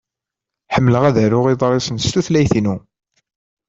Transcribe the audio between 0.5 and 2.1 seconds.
Ḥemmleɣ ad aruɣ iḍrisen s